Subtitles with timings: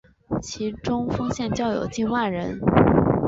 [0.41, 2.59] 其中丰县教友近万人。